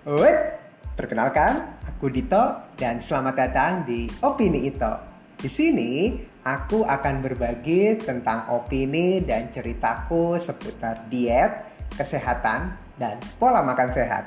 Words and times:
Wait, 0.00 0.56
perkenalkan, 0.96 1.76
aku 1.84 2.08
Dito 2.08 2.40
dan 2.80 3.04
selamat 3.04 3.34
datang 3.36 3.72
di 3.84 4.08
Opini 4.24 4.64
Ito. 4.64 4.96
Di 5.36 5.44
sini 5.44 6.16
aku 6.40 6.88
akan 6.88 7.20
berbagi 7.20 8.00
tentang 8.00 8.48
opini 8.48 9.20
dan 9.20 9.52
ceritaku 9.52 10.40
seputar 10.40 11.04
diet, 11.12 11.68
kesehatan, 11.92 12.80
dan 12.96 13.20
pola 13.36 13.60
makan 13.60 13.92
sehat. 13.92 14.24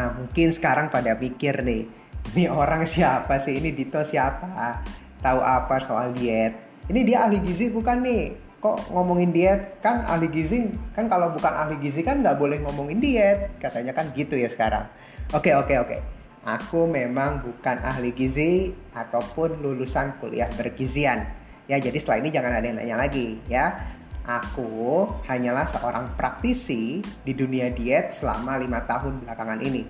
Nah, 0.00 0.16
mungkin 0.16 0.48
sekarang 0.48 0.88
pada 0.88 1.12
pikir 1.12 1.60
nih, 1.60 1.84
ini 2.32 2.48
orang 2.48 2.88
siapa 2.88 3.36
sih? 3.36 3.60
Ini 3.60 3.68
Dito 3.68 4.00
siapa? 4.00 4.80
Tahu 5.20 5.40
apa 5.44 5.76
soal 5.84 6.16
diet? 6.16 6.56
Ini 6.88 7.04
dia 7.04 7.28
ahli 7.28 7.36
gizi 7.44 7.68
bukan 7.68 8.00
nih? 8.00 8.51
Kok 8.62 8.94
ngomongin 8.94 9.34
diet? 9.34 9.82
Kan 9.82 10.06
ahli 10.06 10.30
gizi 10.30 10.70
kan 10.94 11.10
kalau 11.10 11.34
bukan 11.34 11.50
ahli 11.50 11.82
gizi 11.82 12.06
kan 12.06 12.22
nggak 12.22 12.38
boleh 12.38 12.62
ngomongin 12.62 13.02
diet. 13.02 13.58
Katanya 13.58 13.90
kan 13.90 14.14
gitu 14.14 14.38
ya 14.38 14.46
sekarang. 14.46 14.86
Oke 15.34 15.50
oke 15.58 15.74
oke. 15.82 15.98
Aku 16.46 16.86
memang 16.86 17.42
bukan 17.42 17.82
ahli 17.82 18.14
gizi 18.14 18.70
ataupun 18.94 19.58
lulusan 19.58 20.22
kuliah 20.22 20.46
bergizian. 20.54 21.26
Ya 21.66 21.82
jadi 21.82 21.98
setelah 21.98 22.22
ini 22.22 22.30
jangan 22.30 22.52
ada 22.54 22.66
yang 22.66 22.78
nanya 22.78 22.96
lagi 23.02 23.42
ya. 23.50 23.98
Aku 24.22 25.10
hanyalah 25.26 25.66
seorang 25.66 26.14
praktisi 26.14 27.02
di 27.26 27.32
dunia 27.34 27.74
diet 27.74 28.14
selama 28.14 28.54
lima 28.54 28.86
tahun 28.86 29.26
belakangan 29.26 29.58
ini. 29.58 29.82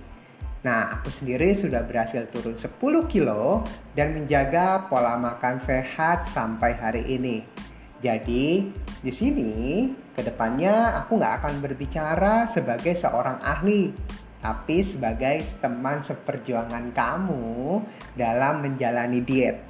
Nah, 0.62 0.95
aku 0.95 1.11
sendiri 1.11 1.53
sudah 1.59 1.83
berhasil 1.83 2.23
turun 2.31 2.55
10 2.55 2.79
kilo 3.11 3.67
dan 3.98 4.15
menjaga 4.15 4.87
pola 4.87 5.19
makan 5.19 5.59
sehat 5.59 6.25
sampai 6.25 6.79
hari 6.79 7.03
ini. 7.12 7.43
Jadi 8.02 8.66
di 8.98 9.12
sini 9.15 9.87
ke 10.11 10.27
depannya 10.27 10.98
aku 10.98 11.23
nggak 11.23 11.34
akan 11.38 11.55
berbicara 11.62 12.50
sebagai 12.50 12.98
seorang 12.98 13.39
ahli, 13.39 13.94
tapi 14.42 14.83
sebagai 14.83 15.62
teman 15.62 16.03
seperjuangan 16.03 16.91
kamu 16.91 17.78
dalam 18.19 18.59
menjalani 18.59 19.22
diet. 19.22 19.62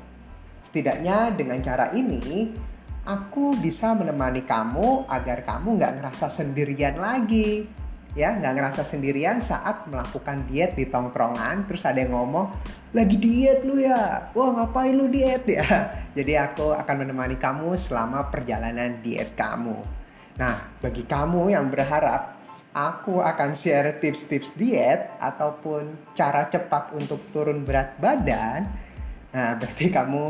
Setidaknya 0.65 1.37
dengan 1.37 1.61
cara 1.61 1.93
ini, 1.93 2.49
aku 3.05 3.53
bisa 3.61 3.93
menemani 3.93 4.49
kamu 4.49 5.05
agar 5.13 5.45
kamu 5.45 5.77
nggak 5.77 6.01
ngerasa 6.01 6.33
sendirian 6.33 6.97
lagi 6.97 7.82
ya 8.13 8.37
nggak 8.37 8.53
ngerasa 8.61 8.85
sendirian 8.85 9.41
saat 9.41 9.89
melakukan 9.89 10.45
diet 10.45 10.77
di 10.77 10.85
tongkrongan 10.85 11.65
terus 11.65 11.89
ada 11.89 12.05
yang 12.05 12.13
ngomong 12.13 12.53
lagi 12.93 13.17
diet 13.17 13.65
lu 13.65 13.81
ya? 13.81 14.29
Wah 14.37 14.53
ngapain 14.53 14.93
lu 14.93 15.09
diet 15.09 15.49
ya? 15.49 15.65
Jadi 16.17 16.37
aku 16.37 16.77
akan 16.77 16.97
menemani 17.09 17.41
kamu 17.41 17.73
selama 17.73 18.29
perjalanan 18.29 19.01
diet 19.01 19.33
kamu. 19.33 19.81
Nah 20.37 20.77
bagi 20.85 21.09
kamu 21.09 21.57
yang 21.57 21.73
berharap 21.73 22.37
aku 22.77 23.25
akan 23.25 23.57
share 23.57 23.97
tips-tips 23.97 24.61
diet 24.61 25.17
ataupun 25.17 26.13
cara 26.13 26.53
cepat 26.53 26.93
untuk 26.93 27.33
turun 27.33 27.65
berat 27.65 27.97
badan. 27.97 28.69
Nah 29.33 29.57
berarti 29.59 29.89
kamu 29.89 30.23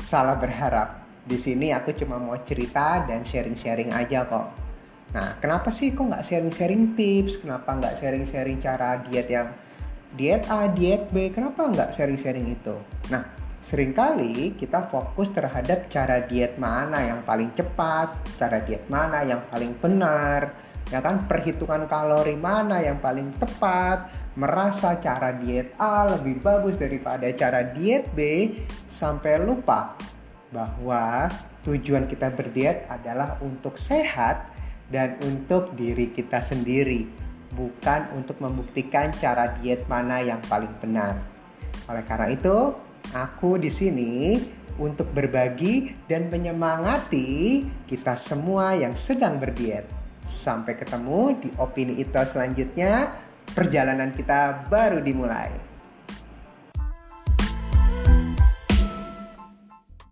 salah 0.00 0.40
berharap. 0.40 1.04
Di 1.20 1.36
sini 1.36 1.68
aku 1.68 1.92
cuma 1.92 2.16
mau 2.16 2.40
cerita 2.40 3.04
dan 3.04 3.28
sharing-sharing 3.28 3.92
aja 3.92 4.24
kok 4.24 4.69
Nah, 5.10 5.38
kenapa 5.42 5.74
sih 5.74 5.90
kok 5.90 6.06
nggak 6.06 6.22
sharing-sharing 6.22 6.94
tips? 6.94 7.42
Kenapa 7.42 7.74
nggak 7.74 7.98
sharing-sharing 7.98 8.62
cara 8.62 9.02
diet 9.02 9.26
yang 9.26 9.50
diet 10.14 10.46
A, 10.46 10.70
diet 10.70 11.10
B? 11.10 11.34
Kenapa 11.34 11.66
nggak 11.66 11.90
sharing-sharing 11.90 12.46
itu? 12.46 12.78
Nah, 13.10 13.26
sering 13.58 13.90
kali 13.90 14.54
kita 14.54 14.86
fokus 14.86 15.34
terhadap 15.34 15.90
cara 15.90 16.22
diet 16.22 16.54
mana 16.62 17.02
yang 17.02 17.26
paling 17.26 17.50
cepat, 17.58 18.14
cara 18.38 18.62
diet 18.62 18.86
mana 18.86 19.26
yang 19.26 19.42
paling 19.50 19.74
benar, 19.82 20.54
ya 20.94 21.02
kan 21.02 21.26
perhitungan 21.26 21.90
kalori 21.90 22.38
mana 22.38 22.78
yang 22.78 23.02
paling 23.02 23.34
tepat, 23.38 24.10
merasa 24.38 24.94
cara 25.02 25.34
diet 25.34 25.74
A 25.74 26.06
lebih 26.06 26.38
bagus 26.38 26.78
daripada 26.78 27.26
cara 27.34 27.66
diet 27.66 28.10
B 28.14 28.50
sampai 28.86 29.42
lupa 29.42 29.98
bahwa 30.50 31.30
tujuan 31.62 32.10
kita 32.10 32.30
berdiet 32.34 32.86
adalah 32.90 33.38
untuk 33.38 33.78
sehat 33.78 34.59
dan 34.90 35.16
untuk 35.22 35.72
diri 35.78 36.10
kita 36.10 36.42
sendiri, 36.42 37.06
bukan 37.54 38.10
untuk 38.18 38.42
membuktikan 38.42 39.14
cara 39.14 39.54
diet 39.58 39.86
mana 39.86 40.18
yang 40.22 40.42
paling 40.50 40.70
benar. 40.82 41.18
Oleh 41.86 42.02
karena 42.06 42.30
itu, 42.34 42.74
aku 43.14 43.58
di 43.58 43.70
sini 43.70 44.38
untuk 44.82 45.10
berbagi 45.14 45.94
dan 46.10 46.26
menyemangati 46.26 47.62
kita 47.86 48.18
semua 48.18 48.74
yang 48.74 48.94
sedang 48.98 49.38
berdiet. 49.38 49.86
Sampai 50.26 50.78
ketemu 50.78 51.38
di 51.38 51.48
opini 51.58 51.98
itu 52.02 52.20
selanjutnya. 52.22 53.14
Perjalanan 53.50 54.14
kita 54.14 54.70
baru 54.70 55.02
dimulai. 55.02 55.69